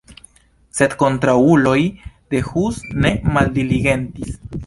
[0.77, 1.75] Sed kontraŭuloj
[2.33, 4.35] de Hus ne maldiligentis.